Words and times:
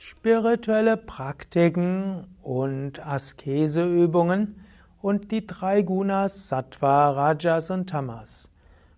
spirituelle 0.00 0.96
Praktiken 0.96 2.26
und 2.42 3.06
Askeseübungen 3.06 4.64
und 5.02 5.30
die 5.30 5.46
drei 5.46 5.82
Gunas 5.82 6.48
Sattva, 6.48 7.10
Rajas 7.10 7.68
und 7.68 7.90
Tamas. 7.90 8.50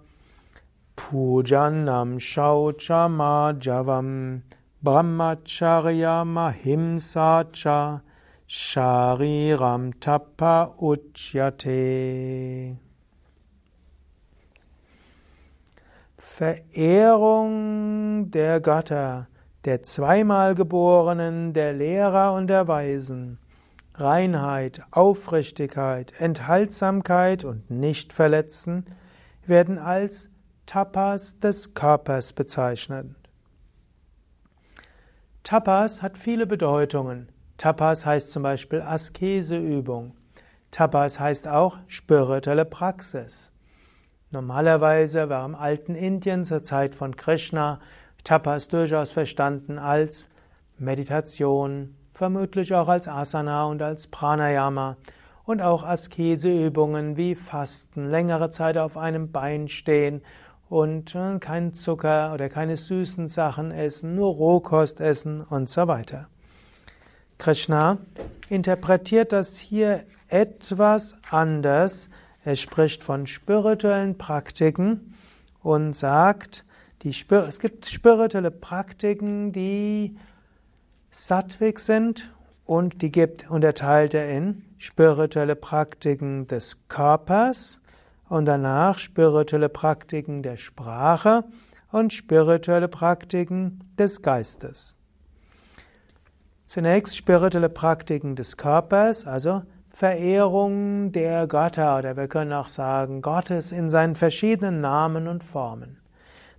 Pujanam 0.96 2.20
Shauchamajavam 2.20 4.44
Brahmacharya 4.84 6.24
Mahimsacha 6.26 8.04
Shariram 8.52 9.94
Tapa 10.00 10.74
Uchyate. 10.82 12.78
Verehrung 16.18 17.52
der 18.32 18.60
Götter, 18.60 19.28
der 19.66 19.84
zweimal 19.84 20.56
Geborenen, 20.56 21.54
der 21.54 21.74
Lehrer 21.74 22.34
und 22.34 22.48
der 22.48 22.68
Weisen, 22.68 23.38
Reinheit, 23.94 24.82
Aufrichtigkeit, 24.90 26.12
Enthaltsamkeit 26.18 27.44
und 27.44 27.70
Nichtverletzen 27.70 28.88
werden 29.46 29.78
als 29.78 30.32
Tapas 30.66 31.40
des 31.40 31.76
Körpers 31.76 32.34
bezeichnet. 32.34 33.16
Tapas 35.44 36.02
hat 36.02 36.18
viele 36.18 36.48
Bedeutungen. 36.48 37.32
Tapas 37.60 38.06
heißt 38.06 38.32
zum 38.32 38.44
Beispiel 38.44 38.82
Askeseübung. 38.82 40.14
Tapas 40.72 41.20
heißt 41.20 41.46
auch 41.50 41.78
spirituelle 41.88 42.64
Praxis. 42.64 43.52
Normalerweise 44.32 45.28
war 45.28 45.44
im 45.44 45.56
alten 45.56 45.94
Indien 45.94 46.46
zur 46.46 46.64
Zeit 46.64 46.96
von 46.96 47.18
Krishna 47.18 47.82
Tapas 48.24 48.70
durchaus 48.70 49.12
verstanden 49.12 49.78
als 49.78 50.30
Meditation, 50.78 51.98
vermutlich 52.14 52.74
auch 52.74 52.88
als 52.88 53.10
Asana 53.10 53.66
und 53.66 53.82
als 53.82 54.08
Pranayama 54.08 54.96
und 55.44 55.62
auch 55.62 55.84
Askeseübungen 55.84 57.18
wie 57.18 57.36
Fasten, 57.36 58.08
längere 58.08 58.50
Zeit 58.50 58.78
auf 58.78 58.96
einem 58.96 59.34
Bein 59.34 59.68
stehen 59.68 60.22
und 60.70 61.14
äh, 61.14 61.40
kein 61.40 61.74
Zucker 61.74 62.34
oder 62.34 62.48
keine 62.48 62.78
süßen 62.78 63.28
Sachen 63.28 63.72
essen, 63.72 64.16
nur 64.16 64.34
Rohkost 64.34 65.02
essen 65.02 65.42
und 65.42 65.68
so 65.68 65.90
weiter. 65.90 66.30
Krishna 67.40 68.00
interpretiert 68.50 69.32
das 69.32 69.58
hier 69.58 70.04
etwas 70.28 71.16
anders. 71.32 72.10
Er 72.44 72.58
spricht 72.58 73.02
von 73.02 73.28
spirituellen 73.28 74.18
Praktiken 74.18 75.16
und 75.62 75.94
sagt, 75.96 76.66
die 77.02 77.10
es 77.10 77.60
gibt 77.60 77.86
spirituelle 77.86 78.52
Praktiken, 78.52 79.54
die 79.54 80.18
sattwig 81.12 81.80
sind 81.80 82.30
und 82.66 83.02
die 83.02 83.10
gibt 83.10 83.50
unterteilt 83.50 84.14
er 84.14 84.30
in 84.30 84.66
spirituelle 84.78 85.56
Praktiken 85.56 86.46
des 86.46 86.78
Körpers 86.90 87.80
und 88.28 88.46
danach 88.46 89.00
spirituelle 89.00 89.70
Praktiken 89.70 90.44
der 90.44 90.58
Sprache 90.58 91.46
und 91.90 92.12
spirituelle 92.12 92.90
Praktiken 92.90 93.80
des 93.98 94.22
Geistes. 94.22 94.99
Zunächst 96.70 97.18
spirituelle 97.18 97.68
Praktiken 97.68 98.36
des 98.36 98.56
Körpers, 98.56 99.26
also 99.26 99.64
Verehrung 99.90 101.12
der 101.12 101.48
Götter 101.48 101.98
oder 101.98 102.16
wir 102.16 102.28
können 102.28 102.54
auch 102.54 102.68
sagen 102.68 103.24
Gottes 103.24 103.72
in 103.72 103.90
seinen 103.90 104.16
verschiedenen 104.16 104.80
Namen 104.80 105.28
und 105.28 105.44
Formen. 105.44 105.98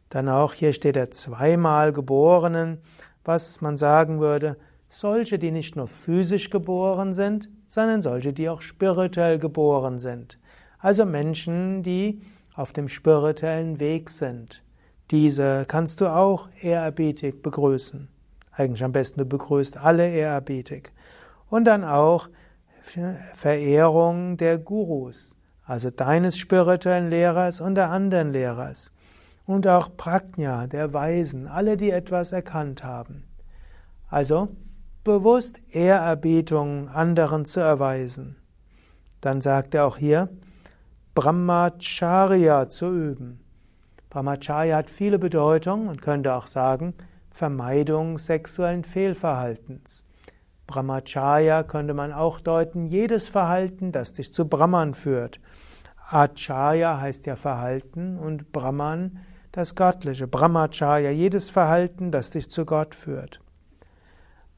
Dann 0.09 0.29
auch 0.29 0.53
hier 0.53 0.73
steht 0.73 0.97
der 0.97 1.13
zweimal 1.13 1.93
Geborenen, 1.93 2.79
was 3.25 3.61
man 3.61 3.77
sagen 3.77 4.19
würde, 4.19 4.57
solche, 4.89 5.39
die 5.39 5.53
nicht 5.53 5.77
nur 5.77 5.87
physisch 5.87 6.51
geboren 6.51 7.13
sind, 7.13 7.49
sondern 7.69 8.03
solche, 8.03 8.33
die 8.33 8.49
auch 8.49 8.63
spirituell 8.63 9.39
geboren 9.39 10.01
sind. 10.01 10.41
Also 10.81 11.05
Menschen, 11.05 11.85
die 11.85 12.21
auf 12.57 12.73
dem 12.73 12.89
spirituellen 12.89 13.79
Weg 13.79 14.11
sind. 14.11 14.65
Diese 15.13 15.67
kannst 15.69 16.01
du 16.01 16.13
auch 16.13 16.49
ehrerbietig 16.61 17.43
begrüßen. 17.43 18.09
Eigentlich 18.53 18.85
am 18.85 18.93
besten, 18.93 19.21
du 19.21 19.27
begrüßt 19.27 19.77
alle 19.77 20.09
ehrerbietig. 20.09 20.93
Und 21.49 21.65
dann 21.65 21.85
auch 21.85 22.29
Verehrung 23.35 24.37
der 24.37 24.59
Gurus, 24.59 25.35
also 25.65 25.91
deines 25.91 26.37
spirituellen 26.37 27.11
Lehrers 27.11 27.61
und 27.61 27.75
der 27.77 27.91
anderen 27.91 28.33
Lehrers. 28.33 28.91
Und 29.47 29.67
auch 29.67 29.97
Prajna, 29.97 30.67
der 30.67 30.93
Weisen, 30.93 31.47
alle, 31.47 31.77
die 31.77 31.91
etwas 31.91 32.33
erkannt 32.33 32.85
haben. 32.85 33.25
Also 34.09 34.49
bewusst 35.05 35.61
Ehrerbietung 35.71 36.89
anderen 36.89 37.45
zu 37.45 37.61
erweisen. 37.61 38.37
Dann 39.21 39.41
sagt 39.41 39.75
er 39.75 39.87
auch 39.87 39.97
hier, 39.97 40.29
Brahmacharya 41.15 42.69
zu 42.69 42.87
üben. 42.87 43.41
Brahmacharya 44.09 44.77
hat 44.77 44.91
viele 44.91 45.19
Bedeutungen 45.19 45.89
und 45.89 46.03
könnte 46.03 46.35
auch 46.35 46.47
sagen, 46.47 46.95
Vermeidung 47.31 48.19
sexuellen 48.19 48.85
Fehlverhaltens. 48.85 50.05
Brahmacharya 50.67 51.65
könnte 51.65 51.95
man 51.95 52.13
auch 52.13 52.41
deuten, 52.41 52.87
jedes 52.87 53.29
Verhalten, 53.29 53.93
das 53.93 54.13
dich 54.13 54.33
zu 54.33 54.49
Brahman 54.49 54.95
führt. 54.95 55.41
Acharya 56.09 57.01
heißt 57.01 57.27
ja 57.27 57.37
Verhalten 57.37 58.19
und 58.19 58.53
Brahman 58.53 59.19
das 59.53 59.75
Göttliche. 59.75 60.27
Brahmacharya, 60.27 61.11
jedes 61.11 61.51
Verhalten, 61.51 62.11
das 62.11 62.31
dich 62.31 62.51
zu 62.51 62.65
Gott 62.65 62.95
führt. 62.95 63.41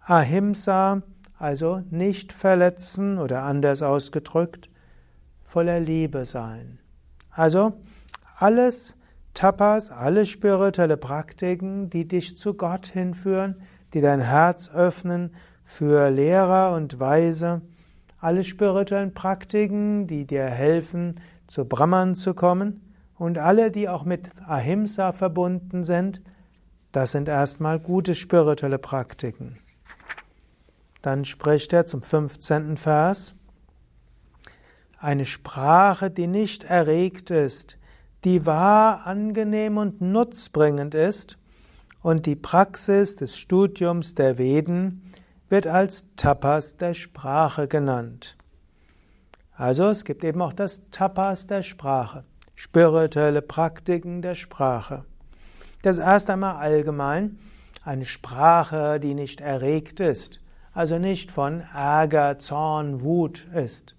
Ahimsa, 0.01 1.03
also 1.39 1.83
nicht 1.91 2.33
verletzen 2.33 3.19
oder 3.19 3.43
anders 3.43 3.83
ausgedrückt, 3.83 4.69
voller 5.45 5.81
Liebe 5.81 6.25
sein. 6.25 6.79
Also 7.31 7.75
alles, 8.37 8.95
Tapas, 9.35 9.91
alle 9.91 10.27
spirituelle 10.27 10.97
Praktiken, 10.97 11.89
die 11.91 12.07
dich 12.07 12.37
zu 12.37 12.55
Gott 12.55 12.87
hinführen, 12.87 13.63
die 13.95 14.01
dein 14.01 14.21
Herz 14.21 14.71
öffnen 14.71 15.35
für 15.65 16.11
Lehrer 16.11 16.75
und 16.75 17.01
Weise, 17.01 17.63
alle 18.19 18.45
spirituellen 18.45 19.15
Praktiken, 19.15 20.07
die 20.07 20.27
dir 20.27 20.45
helfen, 20.45 21.21
zu 21.47 21.65
Brahman 21.65 22.15
zu 22.15 22.35
kommen 22.35 22.95
und 23.17 23.39
alle, 23.39 23.71
die 23.71 23.89
auch 23.89 24.05
mit 24.05 24.31
Ahimsa 24.47 25.13
verbunden 25.13 25.85
sind, 25.85 26.23
das 26.93 27.13
sind 27.13 27.29
erstmal 27.29 27.81
gute 27.81 28.15
spirituelle 28.15 28.79
Praktiken. 28.79 29.59
Dann 31.01 31.25
spricht 31.25 31.73
er 31.73 31.87
zum 31.87 32.03
15. 32.03 32.77
Vers. 32.77 33.35
Eine 34.99 35.25
Sprache, 35.25 36.11
die 36.11 36.29
nicht 36.29 36.65
erregt 36.65 37.31
ist, 37.31 37.79
die 38.25 38.47
wahr 38.47 39.07
angenehm 39.07 39.77
und 39.77 40.01
nutzbringend 40.01 40.95
ist, 40.95 41.39
und 42.03 42.27
die 42.27 42.37
Praxis 42.37 43.17
des 43.17 43.39
Studiums 43.39 44.15
der 44.15 44.37
Veden 44.37 45.13
wird 45.49 45.67
als 45.67 46.05
Tapas 46.17 46.77
der 46.77 46.95
Sprache 46.95 47.69
genannt. 47.69 48.37
Also 49.55 49.89
es 49.89 50.05
gibt 50.05 50.25
eben 50.25 50.43
auch 50.43 50.53
das 50.53 50.83
Tapas 50.91 51.47
der 51.47 51.63
Sprache. 51.63 52.25
spirituelle 52.55 53.43
Praktiken 53.43 54.23
der 54.23 54.35
Sprache. 54.35 55.05
Das 55.83 55.99
erste 55.99 56.35
einmal 56.35 56.57
allgemein 56.57 57.39
eine 57.85 58.07
Sprache, 58.07 59.01
die 59.01 59.15
nicht 59.15 59.41
erregt 59.41 59.99
ist, 60.01 60.41
also 60.73 60.99
nicht 60.99 61.33
von 61.33 61.65
Ärger, 61.75 62.39
Zorn, 62.39 63.03
Wut 63.03 63.47
ist. 63.53 63.97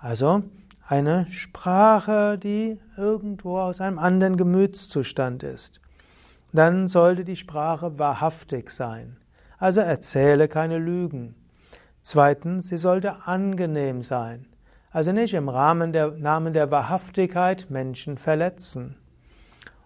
Also 0.00 0.44
eine 0.90 1.28
Sprache, 1.30 2.36
die 2.36 2.80
irgendwo 2.96 3.60
aus 3.60 3.80
einem 3.80 4.00
anderen 4.00 4.36
Gemütszustand 4.36 5.44
ist. 5.44 5.80
Dann 6.52 6.88
sollte 6.88 7.24
die 7.24 7.36
Sprache 7.36 7.96
wahrhaftig 8.00 8.70
sein. 8.70 9.16
Also 9.58 9.82
erzähle 9.82 10.48
keine 10.48 10.78
Lügen. 10.78 11.36
Zweitens, 12.00 12.70
sie 12.70 12.76
sollte 12.76 13.24
angenehm 13.26 14.02
sein. 14.02 14.46
Also 14.90 15.12
nicht 15.12 15.32
im 15.34 15.48
Rahmen 15.48 15.92
der, 15.92 16.10
Namen 16.10 16.54
der 16.54 16.72
Wahrhaftigkeit 16.72 17.70
Menschen 17.70 18.18
verletzen. 18.18 18.96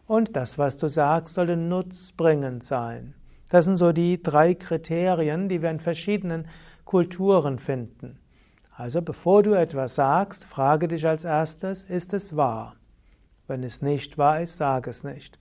Und 0.06 0.36
das, 0.36 0.56
was 0.56 0.78
du 0.78 0.88
sagst, 0.88 1.34
sollte 1.34 1.58
nutzbringend 1.58 2.64
sein. 2.64 3.12
Das 3.50 3.66
sind 3.66 3.76
so 3.76 3.92
die 3.92 4.22
drei 4.22 4.54
Kriterien, 4.54 5.50
die 5.50 5.60
wir 5.60 5.70
in 5.70 5.80
verschiedenen 5.80 6.48
Kulturen 6.86 7.58
finden. 7.58 8.18
Also 8.76 9.02
bevor 9.02 9.44
du 9.44 9.54
etwas 9.54 9.94
sagst, 9.94 10.44
frage 10.44 10.88
dich 10.88 11.06
als 11.06 11.22
erstes, 11.22 11.84
ist 11.84 12.12
es 12.12 12.34
wahr? 12.34 12.74
Wenn 13.46 13.62
es 13.62 13.82
nicht 13.82 14.18
wahr 14.18 14.40
ist, 14.40 14.56
sag 14.56 14.88
es 14.88 15.04
nicht. 15.04 15.38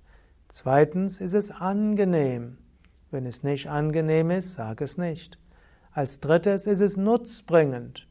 Zweitens, 0.50 1.20
ist 1.20 1.34
es 1.34 1.50
angenehm? 1.50 2.58
Wenn 3.10 3.26
es 3.26 3.42
nicht 3.42 3.70
angenehm 3.70 4.30
ist, 4.30 4.54
sag 4.54 4.82
es 4.82 4.98
nicht. 4.98 5.40
Als 5.92 6.20
drittes, 6.20 6.68
ist 6.68 6.80
es 6.80 6.96
nutzbringend? 6.96 8.08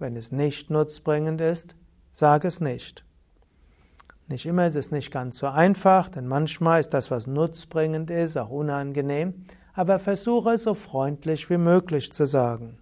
Wenn 0.00 0.16
es 0.16 0.32
nicht 0.32 0.68
nutzbringend 0.68 1.40
ist, 1.40 1.76
sag 2.10 2.44
es 2.44 2.60
nicht. 2.60 3.04
Nicht 4.26 4.46
immer 4.46 4.66
ist 4.66 4.74
es 4.74 4.90
nicht 4.90 5.12
ganz 5.12 5.38
so 5.38 5.46
einfach, 5.46 6.08
denn 6.08 6.26
manchmal 6.26 6.80
ist 6.80 6.90
das, 6.90 7.12
was 7.12 7.28
nutzbringend 7.28 8.10
ist, 8.10 8.36
auch 8.36 8.50
unangenehm, 8.50 9.46
aber 9.74 10.00
versuche 10.00 10.54
es 10.54 10.64
so 10.64 10.74
freundlich 10.74 11.48
wie 11.50 11.58
möglich 11.58 12.12
zu 12.12 12.26
sagen. 12.26 12.78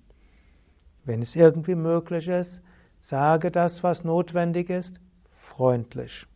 Wenn 1.05 1.23
es 1.23 1.37
irgendwie 1.37 1.75
möglich 1.75 2.29
ist, 2.29 2.62
sage 3.01 3.51
das, 3.51 3.83
was 3.83 4.05
notwendig 4.05 4.71
ist, 4.71 5.01
freundlich. 5.31 6.27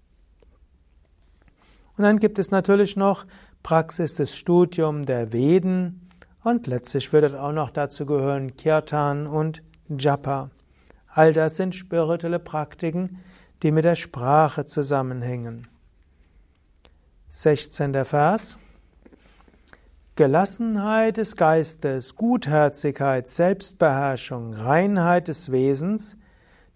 Und 1.97 2.05
dann 2.05 2.19
gibt 2.19 2.39
es 2.39 2.51
natürlich 2.51 2.97
noch 2.97 3.27
Praxis 3.63 4.15
des 4.15 4.37
Studium 4.37 5.05
der 5.05 5.33
Veden 5.33 6.09
und 6.45 6.67
letztlich 6.67 7.13
wird 7.13 7.35
auch 7.35 7.53
noch 7.53 7.71
dazu 7.71 8.07
gehören 8.07 8.57
Kirtan 8.57 9.27
und 9.27 9.63
Japa. 9.89 10.51
All 11.09 11.33
das 11.33 11.57
sind 11.57 11.75
spirituelle 11.75 12.39
Praktiken, 12.39 13.19
die 13.63 13.73
mit 13.73 13.85
der 13.85 13.97
Sprache 13.97 14.65
zusammenhängen. 14.65 15.67
16. 17.29 18.05
Vers. 18.05 18.59
Gelassenheit 20.19 21.17
des 21.17 21.37
Geistes, 21.37 22.17
Gutherzigkeit, 22.17 23.29
Selbstbeherrschung, 23.29 24.53
Reinheit 24.53 25.29
des 25.29 25.53
Wesens, 25.53 26.17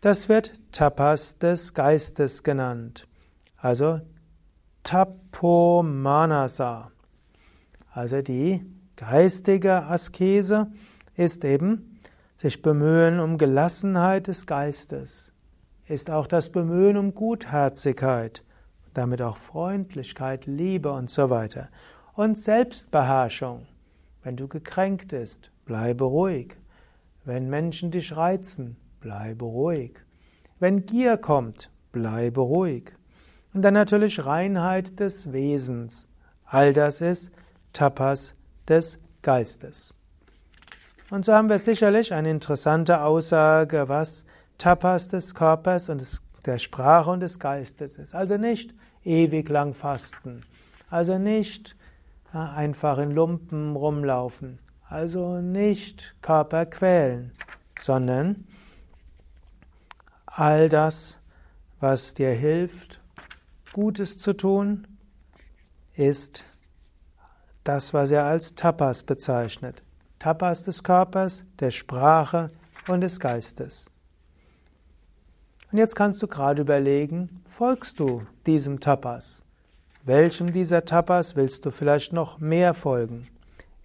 das 0.00 0.28
wird 0.28 0.52
Tapas 0.70 1.38
des 1.38 1.74
Geistes 1.74 2.44
genannt. 2.44 3.08
Also 3.56 4.00
Tapomanasa. 4.84 5.72
Also 7.90 8.22
die 8.22 8.64
geistige 8.94 9.86
Askese 9.86 10.70
ist 11.16 11.44
eben 11.44 11.98
sich 12.36 12.62
bemühen 12.62 13.18
um 13.18 13.38
Gelassenheit 13.38 14.28
des 14.28 14.46
Geistes, 14.46 15.32
ist 15.88 16.10
auch 16.10 16.28
das 16.28 16.50
Bemühen 16.50 16.96
um 16.96 17.12
Gutherzigkeit, 17.12 18.44
damit 18.94 19.20
auch 19.20 19.36
Freundlichkeit, 19.36 20.46
Liebe 20.46 20.92
und 20.92 21.10
so 21.10 21.28
weiter. 21.28 21.70
Und 22.14 22.36
Selbstbeherrschung. 22.36 23.66
Wenn 24.22 24.36
du 24.36 24.46
gekränkt 24.46 25.08
bist, 25.08 25.50
bleibe 25.64 26.04
ruhig. 26.04 26.56
Wenn 27.24 27.48
Menschen 27.48 27.90
dich 27.90 28.14
reizen, 28.14 28.76
bleibe 29.00 29.46
ruhig. 29.46 29.92
Wenn 30.58 30.84
Gier 30.84 31.16
kommt, 31.16 31.70
bleibe 31.90 32.42
ruhig. 32.42 32.92
Und 33.54 33.62
dann 33.62 33.72
natürlich 33.72 34.26
Reinheit 34.26 35.00
des 35.00 35.32
Wesens. 35.32 36.10
All 36.44 36.74
das 36.74 37.00
ist 37.00 37.30
Tapas 37.72 38.34
des 38.68 38.98
Geistes. 39.22 39.94
Und 41.10 41.24
so 41.24 41.32
haben 41.32 41.48
wir 41.48 41.58
sicherlich 41.58 42.12
eine 42.12 42.30
interessante 42.30 43.02
Aussage, 43.02 43.88
was 43.88 44.26
Tapas 44.58 45.08
des 45.08 45.34
Körpers 45.34 45.88
und 45.88 46.02
des, 46.02 46.22
der 46.44 46.58
Sprache 46.58 47.08
und 47.08 47.20
des 47.20 47.38
Geistes 47.38 47.96
ist. 47.96 48.14
Also 48.14 48.36
nicht 48.36 48.74
ewig 49.02 49.48
lang 49.48 49.72
fasten. 49.72 50.44
Also 50.90 51.16
nicht 51.16 51.74
einfach 52.32 52.98
in 52.98 53.10
Lumpen 53.10 53.76
rumlaufen. 53.76 54.58
Also 54.88 55.40
nicht 55.40 56.14
Körper 56.22 56.66
quälen, 56.66 57.32
sondern 57.78 58.46
all 60.26 60.68
das, 60.68 61.18
was 61.80 62.14
dir 62.14 62.30
hilft, 62.30 63.02
Gutes 63.72 64.18
zu 64.18 64.34
tun, 64.34 64.86
ist 65.94 66.44
das, 67.64 67.94
was 67.94 68.10
er 68.10 68.24
als 68.24 68.54
Tapas 68.54 69.02
bezeichnet. 69.02 69.82
Tapas 70.18 70.62
des 70.62 70.82
Körpers, 70.82 71.44
der 71.58 71.70
Sprache 71.70 72.50
und 72.88 73.00
des 73.00 73.18
Geistes. 73.18 73.90
Und 75.70 75.78
jetzt 75.78 75.96
kannst 75.96 76.22
du 76.22 76.26
gerade 76.26 76.62
überlegen, 76.62 77.42
folgst 77.46 77.98
du 77.98 78.26
diesem 78.46 78.80
Tapas? 78.80 79.42
Welchem 80.04 80.52
dieser 80.52 80.84
Tapas 80.84 81.36
willst 81.36 81.64
du 81.64 81.70
vielleicht 81.70 82.12
noch 82.12 82.40
mehr 82.40 82.74
folgen? 82.74 83.28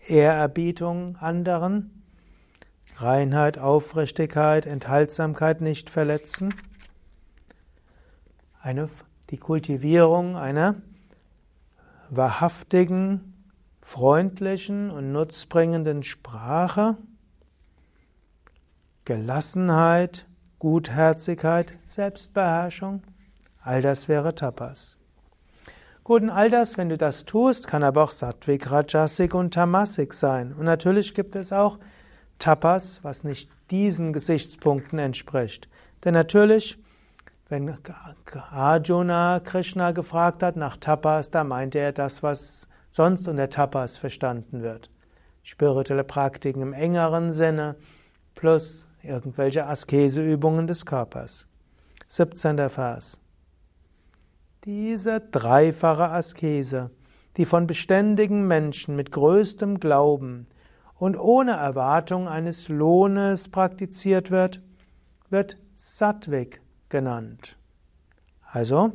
Ehrerbietung 0.08 1.16
anderen, 1.18 2.04
Reinheit, 2.96 3.60
Aufrichtigkeit, 3.60 4.66
Enthaltsamkeit 4.66 5.62
nicht 5.62 5.92
verletzen, 5.92 6.56
eine, 8.60 8.90
die 9.30 9.38
Kultivierung 9.38 10.36
einer 10.36 10.82
wahrhaftigen, 12.10 13.36
freundlichen 13.84 14.90
und 14.90 15.12
nutzbringenden 15.12 16.02
Sprache, 16.02 16.98
Gelassenheit, 19.06 20.26
Gutherzigkeit, 20.58 21.78
Selbstbeherrschung, 21.86 23.04
all 23.62 23.84
das 23.84 24.08
wäre 24.08 24.34
Tapas. 24.34 24.97
Gut, 26.08 26.22
und 26.22 26.30
wenn 26.30 26.88
du 26.88 26.98
das 26.98 27.26
tust, 27.26 27.68
kann 27.68 27.84
aber 27.84 28.02
auch 28.02 28.12
Sattvik, 28.12 28.72
Rajasik 28.72 29.34
und 29.34 29.54
Tamasik 29.54 30.14
sein. 30.14 30.54
Und 30.54 30.64
natürlich 30.64 31.14
gibt 31.14 31.36
es 31.36 31.52
auch 31.52 31.80
Tapas, 32.40 33.04
was 33.04 33.26
nicht 33.26 33.52
diesen 33.72 34.14
Gesichtspunkten 34.14 35.00
entspricht. 35.00 35.68
Denn 36.06 36.14
natürlich, 36.14 36.80
wenn 37.50 37.78
Arjuna 38.52 39.42
Krishna 39.42 39.92
gefragt 39.92 40.44
hat 40.44 40.56
nach 40.56 40.78
Tapas, 40.78 41.30
da 41.30 41.44
meinte 41.44 41.80
er 41.80 41.92
das, 41.92 42.24
was 42.24 42.70
sonst 42.90 43.28
unter 43.28 43.50
Tapas 43.50 43.98
verstanden 43.98 44.62
wird. 44.62 44.90
Spirituelle 45.44 46.06
Praktiken 46.06 46.62
im 46.62 46.72
engeren 46.72 47.34
Sinne 47.34 47.76
plus 48.34 48.88
irgendwelche 49.04 49.68
Askeseübungen 49.68 50.68
des 50.68 50.86
Körpers. 50.86 51.48
17. 52.08 52.70
Vers. 52.70 53.20
Diese 54.68 55.22
dreifache 55.22 56.10
Askese, 56.10 56.92
die 57.38 57.46
von 57.46 57.68
beständigen 57.68 58.48
Menschen 58.48 58.98
mit 58.98 59.14
größtem 59.14 59.80
Glauben 59.80 60.46
und 60.96 61.18
ohne 61.18 61.52
Erwartung 61.52 62.28
eines 62.28 62.68
Lohnes 62.68 63.48
praktiziert 63.48 64.30
wird, 64.30 64.62
wird 65.30 65.56
Sattvik 65.74 66.60
genannt. 66.90 67.58
Also, 68.44 68.92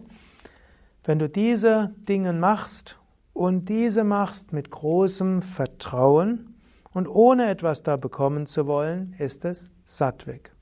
wenn 1.05 1.19
du 1.19 1.31
diese 1.31 1.95
Dinge 2.07 2.35
machst 2.35 2.99
und 3.33 3.71
diese 3.71 4.05
machst 4.05 4.53
mit 4.53 4.71
großem 4.71 5.41
Vertrauen 5.41 6.55
und 6.93 7.09
ohne 7.09 7.49
etwas 7.49 7.83
da 7.83 7.97
bekommen 7.97 8.45
zu 8.45 8.67
wollen, 8.67 9.15
ist 9.19 9.47
es 9.47 9.71
Sattvik. 9.85 10.53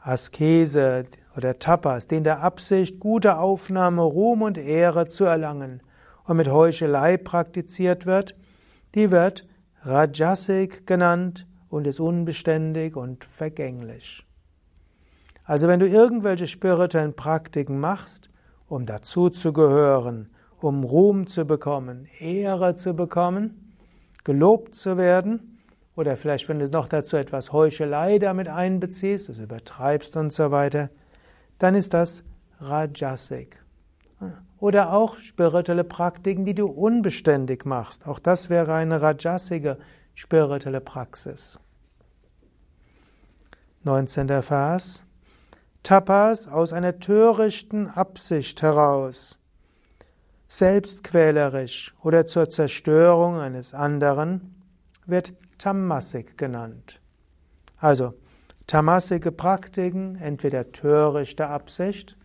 Askese 0.00 1.06
oder 1.36 1.58
Tapas, 1.58 2.06
die 2.06 2.16
in 2.16 2.24
der 2.24 2.42
Absicht, 2.42 3.00
gute 3.00 3.38
Aufnahme, 3.38 4.02
Ruhm 4.02 4.42
und 4.42 4.58
Ehre 4.58 5.06
zu 5.06 5.24
erlangen 5.24 5.82
und 6.24 6.36
mit 6.36 6.48
Heuchelei 6.48 7.16
praktiziert 7.16 8.06
wird, 8.06 8.34
die 8.94 9.10
wird 9.10 9.46
Rajasik 9.82 10.86
genannt 10.86 11.46
und 11.68 11.86
ist 11.86 12.00
unbeständig 12.00 12.96
und 12.96 13.24
vergänglich. 13.24 14.24
Also 15.44 15.68
wenn 15.68 15.80
du 15.80 15.86
irgendwelche 15.86 16.46
spirituellen 16.46 17.14
Praktiken 17.14 17.78
machst, 17.78 18.30
um 18.66 18.86
dazuzugehören, 18.86 20.30
um 20.60 20.84
Ruhm 20.84 21.26
zu 21.26 21.44
bekommen, 21.44 22.08
Ehre 22.18 22.76
zu 22.76 22.94
bekommen, 22.94 23.74
gelobt 24.22 24.74
zu 24.74 24.96
werden, 24.96 25.50
oder 25.96 26.16
vielleicht, 26.16 26.48
wenn 26.48 26.58
du 26.58 26.68
noch 26.68 26.88
dazu 26.88 27.16
etwas 27.16 27.52
Heuchelei 27.52 28.18
damit 28.18 28.48
einbeziehst, 28.48 29.28
das 29.28 29.38
übertreibst 29.38 30.16
und 30.16 30.32
so 30.32 30.50
weiter, 30.50 30.90
dann 31.58 31.74
ist 31.74 31.94
das 31.94 32.24
Rajasik. 32.60 33.64
Oder 34.58 34.92
auch 34.92 35.18
spirituelle 35.18 35.84
Praktiken, 35.84 36.44
die 36.44 36.54
du 36.54 36.66
unbeständig 36.66 37.66
machst. 37.66 38.06
Auch 38.06 38.18
das 38.18 38.48
wäre 38.48 38.72
eine 38.74 39.02
rajasige 39.02 39.78
spirituelle 40.14 40.80
Praxis. 40.80 41.58
19. 43.82 44.42
Vers. 44.42 45.04
Tapas 45.82 46.48
aus 46.48 46.72
einer 46.72 46.98
törichten 46.98 47.88
Absicht 47.88 48.62
heraus, 48.62 49.38
selbstquälerisch 50.48 51.94
oder 52.02 52.24
zur 52.24 52.48
Zerstörung 52.48 53.36
eines 53.36 53.74
anderen, 53.74 54.64
wird 55.04 55.34
Tamasik 55.58 56.38
genannt. 56.38 57.02
Also, 57.76 58.14
tamasige 58.66 59.32
Praktiken, 59.32 60.16
entweder 60.16 60.72
törichte 60.72 61.48
Absicht 61.48 62.16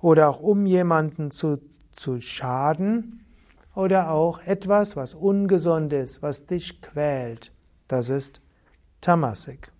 oder 0.00 0.28
auch 0.28 0.40
um 0.40 0.66
jemanden 0.66 1.30
zu, 1.30 1.60
zu 1.92 2.20
schaden 2.20 3.24
oder 3.74 4.10
auch 4.10 4.40
etwas, 4.42 4.96
was 4.96 5.14
ungesund 5.14 5.92
ist, 5.92 6.22
was 6.22 6.46
dich 6.46 6.80
quält. 6.80 7.52
Das 7.88 8.08
ist 8.08 8.40
Tamasik. 9.00 9.72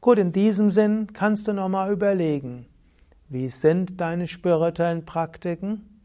Gut, 0.00 0.18
in 0.18 0.32
diesem 0.32 0.70
Sinn 0.70 1.08
kannst 1.12 1.48
du 1.48 1.52
nochmal 1.52 1.92
überlegen, 1.92 2.66
wie 3.28 3.48
sind 3.48 4.00
deine 4.00 4.26
spirituellen 4.26 5.04
Praktiken? 5.04 6.00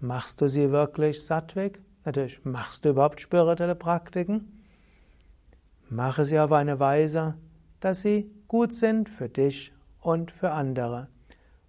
Machst 0.00 0.40
du 0.40 0.48
sie 0.48 0.70
wirklich 0.70 1.24
sattweg? 1.24 1.80
Natürlich, 2.04 2.44
machst 2.44 2.84
du 2.84 2.90
überhaupt 2.90 3.20
spirituelle 3.20 3.74
Praktiken? 3.74 4.57
Mache 5.90 6.26
sie 6.26 6.38
auf 6.38 6.52
eine 6.52 6.78
Weise, 6.78 7.34
dass 7.80 8.02
sie 8.02 8.30
gut 8.46 8.74
sind 8.74 9.08
für 9.08 9.28
dich 9.28 9.72
und 10.00 10.30
für 10.30 10.50
andere 10.50 11.08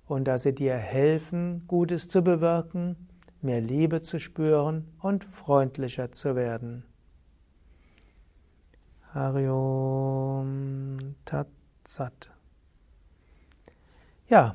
und 0.06 0.26
dass 0.28 0.44
sie 0.44 0.54
dir 0.54 0.76
helfen, 0.76 1.64
Gutes 1.68 2.10
zu 2.10 2.22
bewirken, 2.22 2.96
mehr 3.42 3.62
Liebe 3.62 4.02
zu 4.02 4.20
spüren 4.20 4.92
und 5.00 5.24
freundlicher 5.24 6.12
zu 6.12 6.36
werden. 6.36 6.84
Hariom 9.14 10.98
Tat 11.26 11.48
Sat. 11.88 12.30
Ja, 14.28 14.54